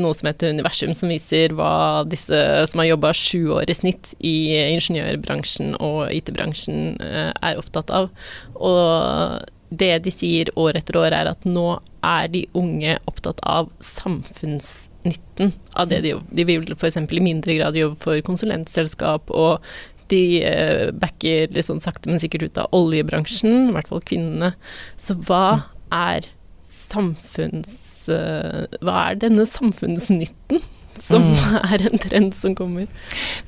noe 0.00 0.16
som 0.16 0.30
heter 0.30 0.54
Universum, 0.54 0.94
som 0.96 1.12
viser 1.12 1.54
hva 1.56 2.04
disse 2.08 2.40
som 2.70 2.82
har 2.82 2.92
jobba 2.94 3.12
sju 3.16 3.52
år 3.58 3.68
i 3.68 3.76
snitt 3.76 4.14
i 4.24 4.36
ingeniørbransjen 4.72 5.76
og 5.84 6.06
IT-bransjen 6.14 6.96
uh, 7.02 7.32
er 7.44 7.60
opptatt 7.60 7.92
av. 7.94 8.08
Og 8.54 9.44
det 9.74 9.94
de 10.04 10.12
sier 10.12 10.50
år 10.60 10.78
etter 10.78 10.98
år, 11.00 11.12
er 11.12 11.30
at 11.30 11.46
nå 11.48 11.78
er 12.04 12.28
de 12.32 12.44
unge 12.56 12.98
opptatt 13.08 13.40
av 13.48 13.70
samfunnsnytten 13.82 15.54
av 15.72 15.88
det 15.90 16.02
de 16.04 16.14
jobber. 16.14 16.36
De 16.36 16.46
vil 16.48 16.76
f.eks. 16.76 17.00
i 17.00 17.24
mindre 17.24 17.56
grad 17.58 17.78
jobbe 17.78 17.98
for 18.02 18.20
konsulentselskap 18.26 19.32
og 19.32 19.64
de 20.12 20.22
eh, 20.44 20.92
backer 20.92 21.50
litt 21.54 21.68
sånn 21.68 21.82
sakte, 21.82 22.10
men 22.10 22.22
sikkert 22.22 22.48
ut 22.48 22.62
av 22.62 22.76
oljebransjen, 22.76 23.70
i 23.70 23.74
hvert 23.76 23.90
fall 23.90 24.04
kvinnene. 24.04 24.54
Så 25.00 25.16
hva 25.26 25.46
er 25.94 26.28
samfunns... 26.68 27.76
Eh, 28.12 28.64
hva 28.84 28.96
er 29.08 29.20
denne 29.22 29.46
samfunnsnytten? 29.48 30.64
Som 31.02 31.24
mm. 31.26 31.56
er 31.74 31.86
en 31.88 32.02
trend 32.02 32.34
som 32.36 32.54
kommer. 32.58 32.86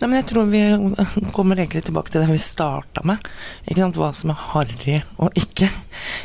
Nei, 0.00 0.08
men 0.08 0.16
jeg 0.18 0.28
tror 0.32 0.48
vi 0.50 0.62
kommer 1.36 1.60
egentlig 1.60 1.84
tilbake 1.86 2.10
til 2.12 2.24
det 2.24 2.32
vi 2.32 2.40
starta 2.42 3.04
med. 3.06 3.28
Hva 3.96 4.10
som 4.16 4.32
er 4.34 4.40
harry 4.52 4.96
og 5.22 5.36
ikke. 5.38 5.68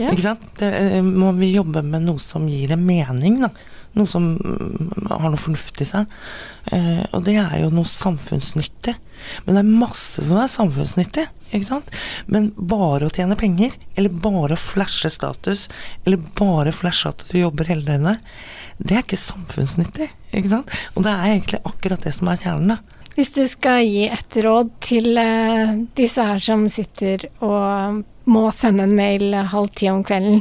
Ja. 0.02 0.10
ikke 0.10 0.26
sant? 0.26 0.48
Det, 0.60 0.72
eh, 0.72 1.02
må 1.06 1.34
vi 1.38 1.54
jobbe 1.54 1.84
med 1.86 2.08
noe 2.08 2.22
som 2.22 2.50
gir 2.50 2.74
en 2.74 2.88
mening, 2.88 3.44
da 3.46 3.54
noe 3.98 4.08
som 4.08 4.34
mm, 4.38 5.08
har 5.10 5.28
noe 5.28 5.40
fornuft 5.40 5.82
i 5.84 5.88
seg. 5.88 6.12
Eh, 6.72 7.04
og 7.12 7.26
det 7.28 7.36
er 7.42 7.58
jo 7.64 7.72
noe 7.74 7.90
samfunnsnyttig. 7.90 8.96
Men 9.46 9.58
det 9.58 9.64
er 9.64 9.82
masse 9.84 10.24
som 10.26 10.40
er 10.42 10.52
samfunnsnyttig, 10.52 11.28
ikke 11.52 11.68
sant. 11.68 11.92
Men 12.32 12.52
bare 12.56 13.08
å 13.08 13.14
tjene 13.14 13.38
penger, 13.40 13.76
eller 13.96 14.22
bare 14.24 14.58
å 14.58 14.62
flashe 14.62 15.12
status, 15.14 15.68
eller 16.06 16.22
bare 16.40 16.74
flashe 16.76 17.12
at 17.12 17.26
du 17.30 17.38
jobber 17.42 17.70
hele 17.70 17.86
døgnet, 17.88 18.32
det 18.82 18.98
er 18.98 19.06
ikke 19.06 19.20
samfunnsnyttig, 19.20 20.10
ikke 20.32 20.56
sant. 20.56 20.72
Og 20.96 21.06
det 21.06 21.14
er 21.14 21.36
egentlig 21.36 21.62
akkurat 21.68 22.08
det 22.08 22.16
som 22.16 22.32
er 22.32 22.42
kjernen, 22.42 22.76
da. 22.76 22.98
Hvis 23.12 23.34
du 23.36 23.44
skal 23.52 23.84
gi 23.84 24.06
et 24.08 24.38
råd 24.40 24.70
til 24.80 25.18
uh, 25.20 25.76
disse 26.00 26.24
her 26.24 26.40
som 26.40 26.64
sitter 26.72 27.26
og 27.44 28.00
må 28.32 28.44
sende 28.56 28.86
en 28.88 28.96
mail 28.96 29.36
halv 29.52 29.74
ti 29.76 29.90
om 29.92 30.00
kvelden, 30.08 30.40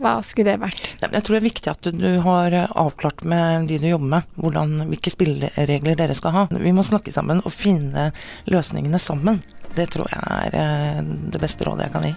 hva 0.00 0.18
skulle 0.26 0.52
det 0.52 0.60
vært? 0.60 0.80
Jeg 1.00 1.24
tror 1.24 1.36
det 1.36 1.40
er 1.40 1.46
viktig 1.46 1.72
at 1.72 1.90
du 1.96 2.08
har 2.24 2.54
eh, 2.56 2.72
avklart 2.76 3.24
med 3.28 3.68
de 3.70 3.80
du 3.80 3.88
jobber 3.88 4.12
med, 4.16 4.30
hvordan, 4.36 4.76
hvilke 4.90 5.12
spilleregler 5.12 5.98
dere 5.98 6.16
skal 6.18 6.34
ha. 6.36 6.46
Vi 6.52 6.74
må 6.76 6.84
snakke 6.86 7.14
sammen 7.14 7.40
og 7.44 7.54
finne 7.54 8.10
løsningene 8.50 9.00
sammen. 9.02 9.40
Det 9.76 9.90
tror 9.94 10.10
jeg 10.12 10.24
er 10.36 10.58
eh, 10.60 11.04
det 11.32 11.42
beste 11.42 11.68
rådet 11.68 11.88
jeg 11.88 11.96
kan 11.96 12.10
gi. 12.10 12.16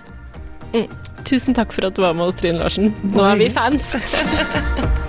Mm. 0.69 0.89
Tusen 1.25 1.57
takk 1.57 1.74
for 1.74 1.88
at 1.88 1.95
du 1.98 2.03
var 2.05 2.17
med 2.17 2.29
oss, 2.29 2.41
Trine 2.41 2.62
Larsen. 2.62 2.91
Nå 3.15 3.29
er 3.31 3.39
vi 3.39 3.53
fans. 3.53 3.95